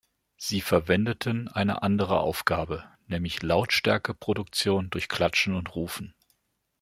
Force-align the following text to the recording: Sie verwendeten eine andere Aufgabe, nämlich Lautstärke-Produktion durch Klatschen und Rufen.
Sie 0.35 0.61
verwendeten 0.61 1.47
eine 1.47 1.83
andere 1.83 2.21
Aufgabe, 2.21 2.83
nämlich 3.05 3.43
Lautstärke-Produktion 3.43 4.89
durch 4.89 5.07
Klatschen 5.07 5.53
und 5.53 5.75
Rufen. 5.75 6.15